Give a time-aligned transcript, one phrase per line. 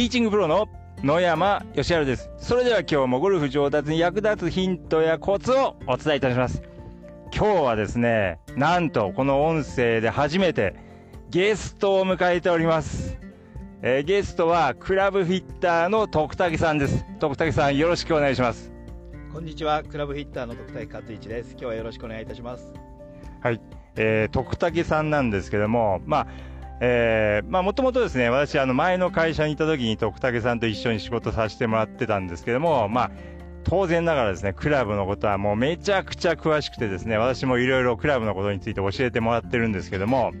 [0.00, 0.66] ティーチングプロの
[1.02, 2.30] 野山義晴です。
[2.38, 6.62] それでは今日もゴルフ上達に役立つヒントやコツをお伝えいたします。
[7.36, 10.74] 今日はですね、なんとこの音声で初めて
[11.28, 13.18] ゲストを迎えております。
[13.82, 17.04] えー、ゲストはクラブフィッターの徳武さんです。
[17.18, 18.72] 徳武さんよろしくお願いします。
[19.34, 21.50] こんにちは、クラブフィッターの徳武克一です。
[21.50, 22.72] 今日はよろしくお願いいたします。
[23.42, 23.60] はい、
[23.96, 26.26] えー、徳武さんなんですけども、まあ、
[26.82, 33.10] えー、まあもともとですね、私あの前の会社にいた時に徳武さんと一緒に仕事させてもらってたんですけども、まあ、
[33.64, 40.32] 当然ながらですね、クラブのことはもうめちゃくちゃ詳しくてですね、私もいろいろクラブのことについて教えてもらってるんですけども、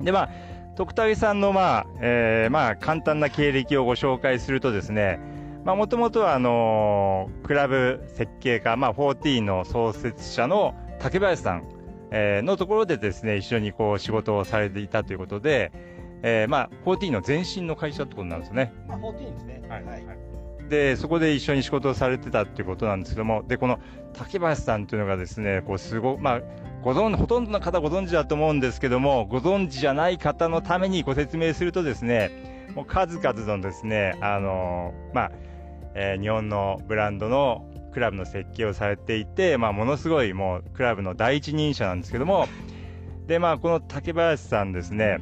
[0.00, 0.30] でまあ、
[0.76, 5.20] 徳武さんの、まあ、えー、まあ、簡単な経歴をご紹介するとですね、
[5.64, 11.64] まあ、もともとは、あのー、クラブ設計家、まあ、14の創設者の竹林さん、
[12.10, 15.72] えー、のところでですね、一緒にこう、仕事をされていたということで、
[16.22, 18.72] えー、まあ、14の前身の会社ってことなんですよね。
[18.88, 19.62] まあ、14ですね。
[19.68, 19.84] はい。
[19.84, 20.04] はい、
[20.68, 23.78] で、そこで一緒に仕事をされてたっていうことなんですけども、で、この
[24.14, 26.40] 竹林さんというのがですね、こう、すご、まあ、
[26.82, 32.30] ご存、ほとんどの方ご存知だと思うんですけども、ご存知じゃない方のためにご説明するとですね、
[32.74, 35.32] もう数々のですね、あのー、まあ、
[35.94, 42.46] えー、日本のブランドのクラブの設計をされていて、まあ、ものすごいもうクラブの第一人者なんですけども、
[43.26, 45.18] で、まあ、この竹林さんですね、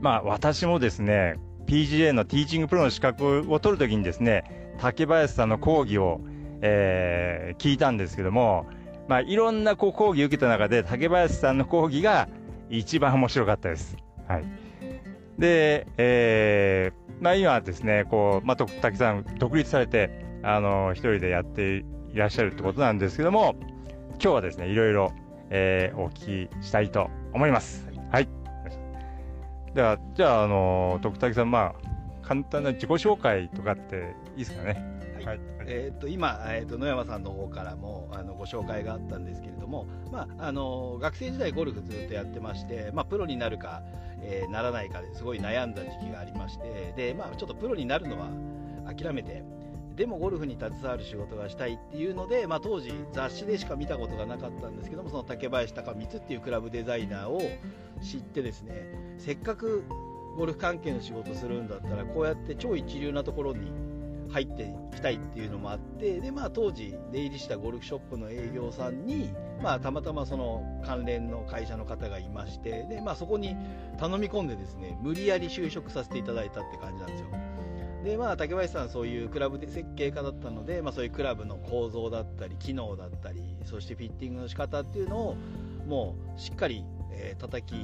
[0.00, 6.20] まあ、私もですね、PGA のティーチングプロの資格を取るときにですね、竹林さんの講義を、
[6.62, 8.66] えー、聞いたんですけども、
[9.08, 12.28] まあ、いろんなこう講義を受けた中で、竹林さんの講義が
[12.70, 13.96] 一番面白かったです。
[14.26, 14.44] はい。
[15.38, 23.54] で、えー、まあ今ですね、こう、まあ、竹さん独立されて、あの、一人でやっていらっしゃるってことなんですけども、
[24.22, 25.12] 今日はですね、いろいろ、
[25.50, 27.88] えー、お聞きしたいと思います。
[28.10, 28.28] はい。
[29.74, 31.90] では、じゃあ、あの、徳竹さん、まあ、
[32.22, 35.00] 簡単な自己紹介とかっていいですかね？
[35.24, 43.82] はい、えー、っと今、えー、っと野山さんの方からもあのご紹介があったんですけれども、まあ、あの学生時代ゴルフずっとやってまして、まあ、プロになるか、
[44.22, 48.28] えー、ならないかですごい悩んだ時期がありましてで、まあ、ちょっとプロになるのは
[48.86, 49.42] 諦めて
[49.96, 57.40] でもゴルフに携わる仕事がしたいっていうので、まあ、当時雑誌でしか見たことがなかったんですけどもその竹林隆光っていうクラブデザイナーを
[58.02, 59.84] 知ってですねせっかく
[60.36, 63.72] ゴルフ関係の仕事するんだったらこうやって超一流なところに
[64.30, 73.56] 入っていきたいっていうのもあってで、まあ、当時出入りしたゴルフショップの営業さんに、まあ、たまたまその関連の会社の方がいましてで、まあ、そこに
[73.98, 77.28] 頼み込んでですね無理やり就職させていただいたって感じなんですよ。
[78.04, 85.36] でまあ、竹林さんそういうクラブで設計家だったので、まあ、そういうクラブの構造だったり機能だったりそしてフィッティングの仕方っていうのを
[85.86, 87.76] もうしっかり、えー、叩き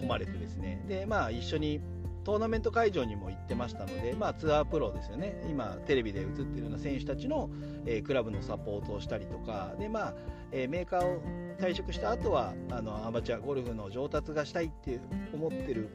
[0.00, 0.84] 込まれてですね。
[0.88, 1.80] で、まあ、一緒に
[2.22, 7.48] トーナメント会場にも行ってましたので、まあ、ツアープロですよね、今、テレビで映っているような選手たちの、
[7.86, 10.14] えー、クラブのサポートをしたりとか、でまあ
[10.50, 11.22] えー、メーカーを
[11.58, 15.00] 退職した後はあのアマチュアゴルフの上達がしたいって
[15.32, 15.88] 思ってる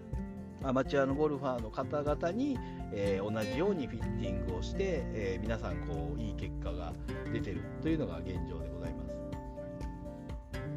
[0.63, 2.57] アマチュアのゴルファーの方々に、
[2.93, 6.93] えー、同じようにフィッティングをして、えー、皆さんこういい結果が
[7.33, 9.11] 出てるというのが現状でございます。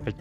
[0.05, 0.17] はい、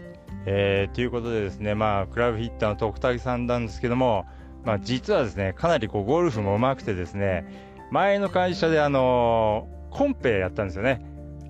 [0.46, 4.26] えー、ということでですね、まあ、クラブヒッターの徳武さんなんですけども、
[4.66, 7.46] まあ、実はですね、かなりこうゴルフも上手くてですね、
[7.92, 11.06] 前の会社であのー、コンペやったんですよね。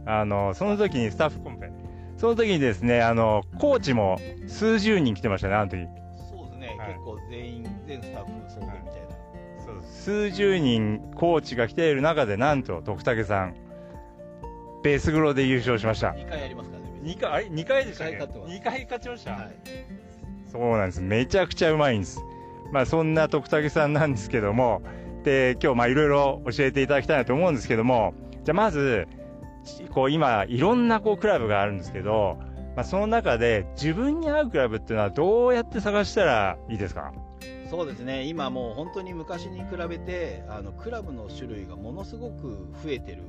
[0.06, 1.72] あのー、その時にスタッフコンペ。
[2.18, 5.88] その時にですね、あのー、コーチも数十人来てましたね、あの時。
[6.88, 8.88] 結構全員、全スタッフ総出みたいな。
[8.88, 13.56] はい、そう数十人コーチが来ている中で、なんと、徳武さん、
[14.84, 16.10] ベースグローで優勝しました。
[16.10, 16.90] 2回やりますからね。
[17.04, 19.56] 2回、あれ ?2 回でしたっけ ?2 回勝ちました、はい、
[20.52, 21.02] そうなんです。
[21.02, 22.20] めちゃくちゃうまいんです。
[22.72, 24.82] まあ、そんな徳武さんなんですけども、
[25.24, 29.08] で、今日まあいろいろ教えていただきたいなと思うんですけども、じゃあまず、
[29.92, 32.38] こう今いろんなこうクラブがあるんですけど、
[32.76, 37.14] まあ、その中で自分に合うクラブっていうのはどうやって探したらいいですか？
[37.70, 38.24] そうですね。
[38.26, 43.24] 今もう本当に昔に比べてあのクラブの種類がものすごく増えてる。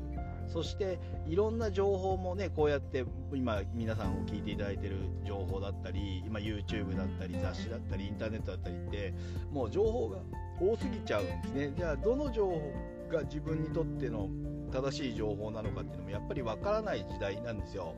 [0.47, 4.97] そしていろんな情報もねこうやって今皆さんを聞いていただいてる
[5.27, 9.15] 情報だったり今 YouTube だったり雑誌だったりインターネットだったりって
[9.51, 10.19] もう情報が
[10.61, 11.73] 多すぎちゃうんですね。
[11.77, 12.73] じゃあどの情報
[13.11, 14.29] が自分にとっての
[14.71, 17.95] 正しい情報なのかっていうのもやっぱりわからない時代なんですよ。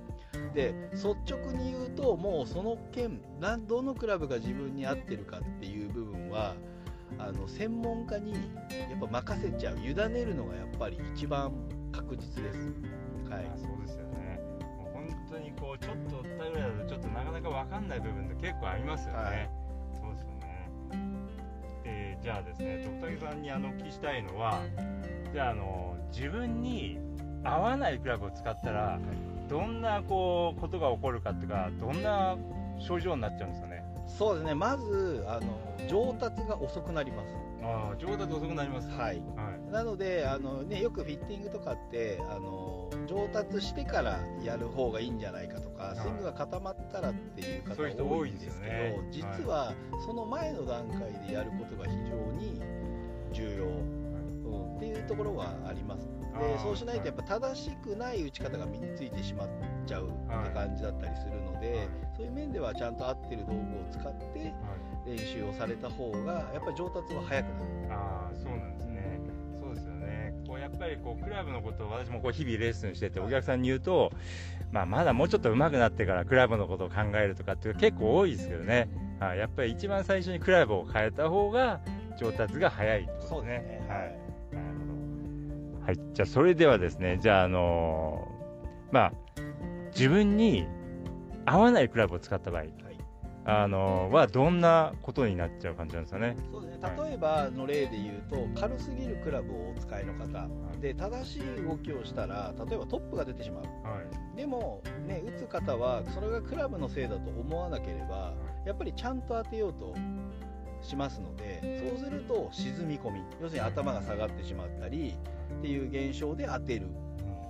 [0.54, 3.20] で率直に言うともうその件
[3.66, 6.54] どのクラブが自分に合ってるかっていう部分は
[7.18, 11.52] あの専門家にやっぱ任せちゃう委ねるのがやっぱり一番
[11.92, 12.58] 確実です。
[13.30, 14.40] はい、そうですよね。
[14.78, 19.18] もう本当にこうちょっと訴えぐらいだとちょっとなかなかわかんない部分って結構ありますよね。
[19.18, 19.50] はい、
[20.00, 20.70] そうですよね。
[21.84, 24.60] でじゃあですね徳武さんにあのお聞きしたいのは
[25.32, 26.98] じゃああの自分に
[27.44, 28.98] 合わないクラブを使ったら
[29.48, 32.36] どんなこうことが起こるかっていうかどんな
[32.78, 33.84] 症状になっちゃうんですかね？
[34.06, 34.54] そうですね。
[34.54, 37.34] まずあの上達が遅くなります。
[37.62, 39.16] ああ上達遅くなりますはい。
[39.36, 39.72] はい。
[39.72, 45.98] なのであの、ね、よくフィッティングとかってあの上達してからやる方がいいんじゃないかとか、い。
[45.98, 49.72] スイングが固まったらっていう方多いんですけど実は
[50.04, 52.60] その前の段階でやることが非常に
[53.32, 59.48] 重要、うん、っていうところはありますでそうしないとやっぱ正しくない打ち方が身についてしまっ
[59.86, 60.10] ちゃうっ
[60.44, 61.88] て感じだったりするので、はい。
[62.16, 64.52] そういう面ではちゃんと合ってる道具を使ってはい。
[65.06, 67.94] 練習をされた方がやっぱり上達は早くなる。
[67.94, 69.20] ああそうなんですね、
[69.60, 74.10] そうですよね、こうやっぱりこうクラブのことを私もこう日々レッスンしてて、お客さんに言うと、
[74.72, 78.88] まあ、まだもうちょっと上手くなってからクラブのことを考えるとかっていう結構多いですけどね、
[79.20, 81.80] はい、やっぱり一番最初にクラブを変えた方が
[82.18, 83.18] 上達が早いとね。
[83.20, 83.86] そうですね。
[83.88, 84.25] はい
[85.86, 89.12] はい、じゃあそれではですね、じゃあ、あのーまあ、
[89.94, 90.66] 自分に
[91.44, 92.72] 合わないクラブを使った場合、はい。
[93.44, 96.36] あのーはどんなことになっちゃう感じなんですかね。
[96.50, 96.92] そうですね。
[97.06, 100.48] 例えばの例で言うと軽すぎるクラブをお使いの方。
[100.80, 103.62] で正しい動きをしたら例えばトップが出てしまう。
[103.62, 104.00] は
[104.34, 104.36] い。
[104.36, 108.34] でも、ね、打つ方はそれがクラブのせいだと思わなければ
[108.66, 109.94] やっぱりちゃんと当てようと
[110.82, 113.20] しますのでそうすると沈み込み。
[113.40, 115.14] 要するに頭が下がってしまったり
[115.58, 116.88] っていう現象で当てる。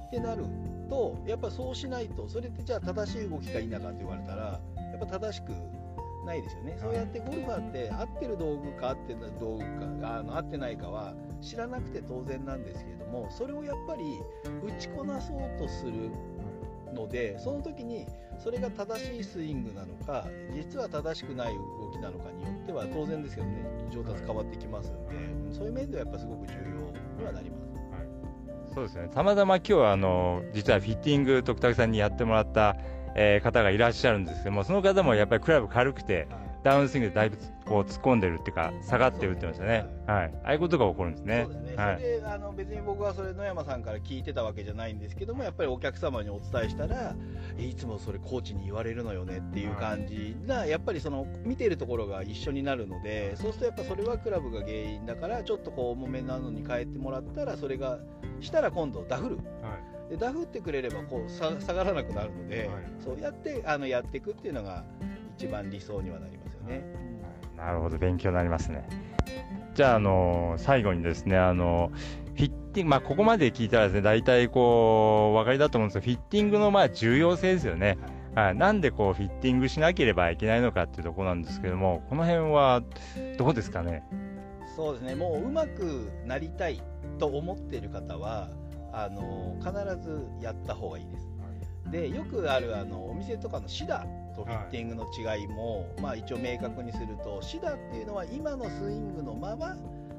[0.06, 0.44] ってなる
[0.88, 5.52] とやっぱそうしないとそれってじゃあ正しい動きか否かって言われたらやっぱ正しく
[6.24, 14.02] ないですよね、そうやってゴルファーって合ってる道具か合ってない道具かあの合ってないかは知らなくて当然なんですけれどもそれをやっぱり
[14.64, 16.10] 打ちこなそうとする
[16.92, 18.06] のでその時に
[18.42, 23.76] それが正しいスイングなのか実は正しくない動きなのかによっては当然ですけどね。
[23.90, 27.66] 上達変わってきますんで、そういう面ではやっぱすごく重要にはなります。
[28.76, 29.08] そうですね。
[29.08, 32.76] たまたま今日はあの実はフィッティング徳武さんにやってもらった、
[33.14, 36.28] えー方がいらっしゃるんですけども、その方もやっぱりクラブ軽くて
[36.62, 39.86] ダウンスイングでだいぶこう突っ込んでるっていうか下がってるって言ってましたね。
[40.06, 40.34] はい。
[40.44, 41.46] ああいうことが起こるんですね。
[41.46, 42.02] そうですね、はいそ。
[42.02, 47.16] れであの別に僕はそれ野山さんから聞いてたわけじゃないんですけどもやっぱりお客様にお伝えしたら
[47.58, 57.98] えいつもそれコーチに言われるのよねっていう感じがやっぱりその見てるところが一緒になるのでそうするとやっぱそれはクラブが原因だからちょっとこう重めなのに変えてもらったらそれが
[58.40, 64.84] したら今度ダフるはいでダフってくれればこうさ下がらなくなるので、はいそうやってあのやっていくっていうのが
[65.36, 66.82] 一番理想にはなりますよね。
[67.56, 68.86] なるほど、勉強になりますね。
[69.74, 71.90] じゃあ、あの最後にですね、あの
[72.34, 77.96] フィッティング、まあ、ここまで聞いたらですね、大体こう、お分かりだと思うんですけど、フィッティングのまあ重要性ですよね。
[78.34, 78.54] はい。
[78.54, 82.82] なんでこう、フィッティングしなければいけないのかっていうところなんですけども、この辺は
[83.38, 84.02] どうですかね？
[84.76, 86.82] そうですねもううまくなりたい
[87.18, 88.50] と思っている方は
[88.92, 89.72] あの必
[90.06, 91.26] ずやった方がいいです。
[91.90, 94.04] でよくあるあのお店とかのシダ
[94.36, 99.76] とフィッティングの違いも、まあ、一応明確にするとシダっていうのは今のスイングのまま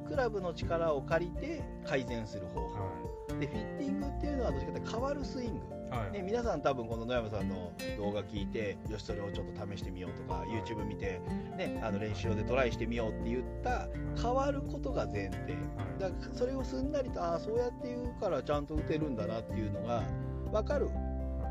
[0.07, 3.07] クラブの力を借りて改善する方法。
[3.39, 5.77] でフィッティングっていうのはどっちかというと変わるスイング。
[5.89, 6.11] はい。
[6.11, 11.21] ね、皆さん多分この野山さんの動画聞いてよしそれをちょっと試してみようとか YouTube 見て、
[11.57, 13.88] ね、あの練習でトライしてみようって言った
[14.21, 15.55] 変わることが前提。
[16.00, 20.03] だからそれをすんなりとああそうやって言うからちゃんと打てるんだなっていうのが
[20.51, 20.89] 分かる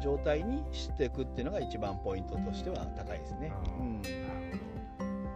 [0.02, 3.52] 状態にしていくっていうのが一番ポイントとしては高いですね。
[3.78, 4.02] うん、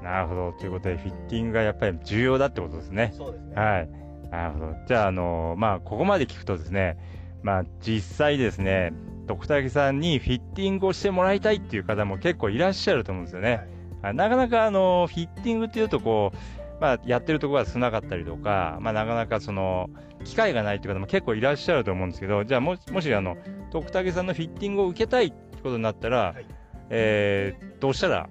[0.02, 0.52] なるほど。
[0.52, 3.12] ということで、フィッティングがやっぱり重要だってことですね。
[3.16, 3.88] そうですね、はい。
[4.30, 4.74] なるほど。
[4.86, 6.96] じゃあ、あのまあ、ここまで聞くとですね、
[7.42, 8.92] まあ、実際ですね、
[9.26, 13.56] 徳武さんにフィッティングをしてもらいたいっていう方も結構いらっしゃると思うんですよね。
[13.56, 13.80] はい
[14.14, 19.90] なかなか、あのフィッティングっていうと、こう、まあ、やってるところが少なかったりとか、まあ、なかなかその、
[20.24, 23.36] 機会がないっていう方も結構いらっしゃると思うんですけど、じゃあ、もし、もし、あの、
[23.70, 26.46] 徳武さんのフィッティングを受けたいってことになったら、はい。
[26.90, 28.28] えー、どうしたら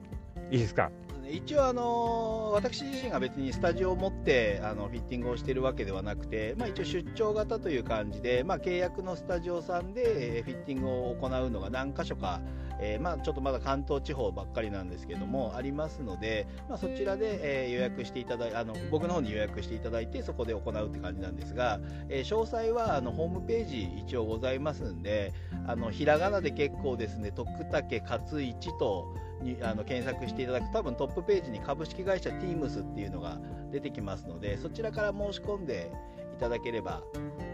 [0.51, 0.91] いいですか？
[1.32, 12.42] 一応、あの私自身が別にスタジオを持ってあのフィッティングをしているわけではなくて、まあ、一応出張型という感じで、まあ、契約のスタジオさんでフィッティングを行うのが何箇所か、
[12.82, 25.34] えーまあ、ちょっとまだ関東地方ばっかりなんですけどもありますので、まあ、そちらで、えー予約していただいあの僕の方に予約していただいてそこで行うって感じなんですが、えー詳細はあのホームページ一応ございますんで
[25.68, 33.38] あのひらがなで結構ですね徳武勝一とにあの検索していただく多分トップページに株式会社 Teams っていうのが
[33.72, 35.91] 出てきますのでそちらから申し込んで
[36.36, 37.01] いただければ、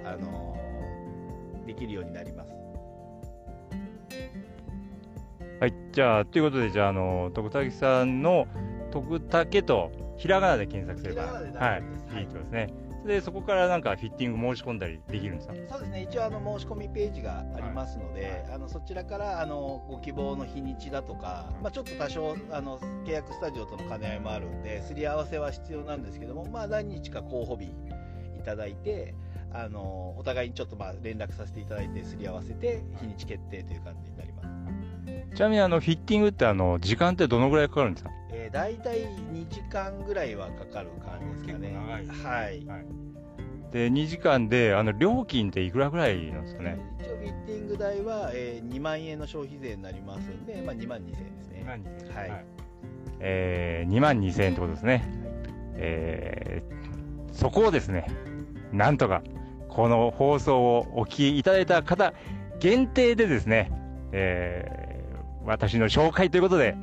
[0.04, 0.66] あのー
[1.66, 2.52] できるようになります。
[5.60, 5.74] はい。
[5.92, 8.48] じゃあ、ということで、じゃあ、あの、徳武さんの、
[8.92, 12.85] 徳武とひらがなで検索すれば、はいいいですね。
[13.06, 15.54] で、そこからなんかフィッティング申し込んだりできるんですか？
[15.70, 27.70] そうですね、一応あの申し込みページがありますので、あのそちらからあのご希望の日にちだとか、まあ、ちょっと多少あの契約スタジオとの兼ね合いもあるんで、すり合わせは必要なんですけども、まあ、何日か候補日い
[28.44, 29.14] ただいて、
[29.54, 35.36] あのお互いにちょっとまあ連絡させていただいて、すり合わせて、日にち決定という感じになります。
[35.36, 38.10] ちなみにあの、フィッティングってあの、時間ってどのぐらいかかるんですか？
[38.38, 41.72] えー、大体2時間ぐらいはかかる感じですかね。
[41.72, 42.66] 長いですねはい。
[43.72, 46.78] で、2時間で、あの、料金っていくらぐらいなんですかね？
[47.00, 51.64] 一応フィッティング代は、えー2万円の消費税になりますんで、まあ、2万2000円ですね。
[52.14, 52.46] はい
[53.20, 55.04] えー、2万2000円ってことですね。
[55.78, 58.08] えー、そこをですね、
[58.74, 59.24] なんとか、
[59.70, 62.14] この放送をお聞きいただいた方、
[62.60, 63.72] 限定でですね、
[64.12, 66.76] えー、私の紹介ということで、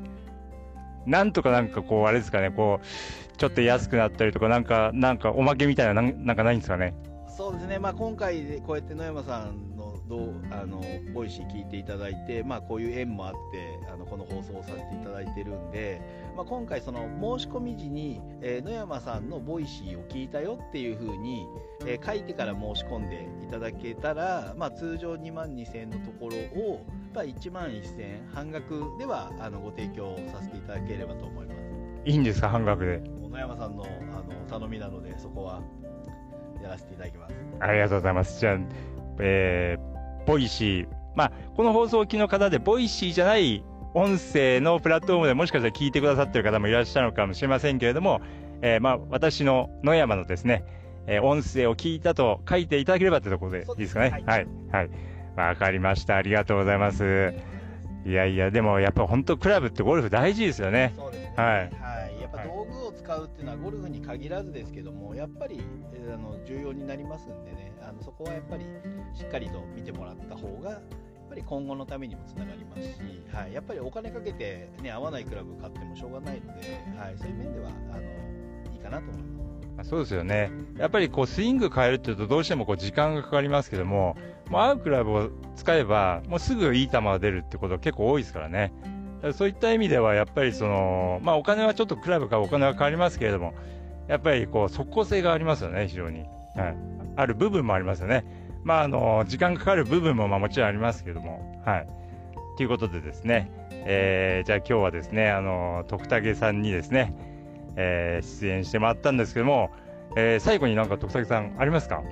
[1.07, 6.95] なんとかなんかこう、あれですかね、こう、ちょっと安くなったりとか、なんか、なんかおまけみたいな、なんかないんですかね？
[7.35, 10.83] そうですね、まあ、今回こうやって野山さんのどうあの
[11.15, 16.03] ボイシー聞いていただいて、まあ、こういう縁もあってあのこの放送をさせていただいてるんで、
[16.37, 21.47] まあ、今回、その申し込み時に、えー野山さんのボイシーを聞いたよっていうふうに、
[21.87, 31.59] えー書いてから申し込んでいただけたら、まあ、通常2万2000円のところを、まあ、1万1000円半額ではあのご提供させていただければと思います。
[32.05, 33.03] いいんですか、半額で？
[33.31, 35.63] 野山さんのあの頼みなので、そこは
[36.63, 37.35] やらせていただきます。
[37.61, 38.41] ありがとうございます。
[38.41, 38.59] じゃあ、
[39.21, 40.89] えー、ボイシー。
[41.15, 43.63] まあ、この放送をお聴きの方で、ボイシーじゃない
[43.95, 48.21] 音声のプラットフォームでもしかしたら聞いてくださってる方もいらっしゃるのかもしれませんけれども、
[48.63, 50.65] えー、まあ、私の野山のですね、
[51.07, 54.11] えー音声を聞いたと書いていただければというところでいいですかね？
[54.11, 54.47] はいはい。
[54.73, 54.91] はい。
[55.37, 56.17] わかりました。
[56.17, 57.35] ありがとうございます。
[58.05, 60.93] いやいや、でもやっぱ本当クラブってゴルフ大事ですよね。
[60.97, 61.35] そうですね。
[61.37, 62.21] はいはい。
[62.21, 65.63] やっぱ道具を使うっていうのはゴルフに限らずですけども、やっぱり
[65.95, 68.65] えーあの重要になりますんでね、あのそこはやっぱり
[69.15, 70.81] しっかりと見てもらった方が、やっ
[71.29, 73.01] ぱり今後のためにもつながりますし、
[73.33, 73.53] はい。
[73.53, 77.17] やっぱりお金かけてね合わないクラブ買ってもしょうがないので、はい。
[77.17, 79.69] そういう面ではあのいいかなと思います。
[79.77, 80.51] まあそうですよね。
[80.77, 84.17] やっぱりこうスイング変えるっていうとどうしてもこう時間がかかりますけども、
[84.53, 88.71] もう合うクラブを使えば、もうすぐいい球が出るってことが結構多いですからね。
[89.33, 93.55] そういった意味ではやっぱりその、まあお金はちょっとクラブからお金は変わりますけれども、
[94.09, 96.21] やっぱりこう即効性がありますよね、非常に。
[96.21, 96.77] はい。
[97.17, 98.27] ある部分もありますよね。
[98.63, 101.87] まああの、時間かかる部分もまあもちろんありますけども、はい。
[102.59, 103.51] ということでですね、
[103.87, 107.15] えー、じゃあ今日はですね、あの、徳武さんにですね、
[107.77, 109.71] えー出演してもらったんですけども、
[110.15, 112.03] えー最後になんか徳武さんありますか？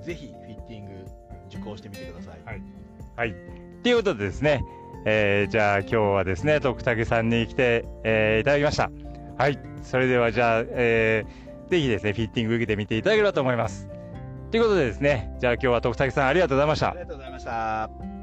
[0.00, 0.91] ぜひフィッティング
[1.52, 2.40] 受講してみてください。
[2.44, 2.62] はい
[3.16, 3.34] はい。
[3.82, 4.64] ということでですね、
[5.04, 8.90] えーじゃあ今日はですね、徳武さんに来て、えーいただきました。
[9.38, 9.58] はい。
[9.82, 13.88] それではじゃあ、えーぜひですね、フィッティング受けてみていただければと思います。
[14.50, 17.00] ということでですね、じゃあ今日は徳武さんありがとうございましたあり。
[17.00, 18.21] がとうございました。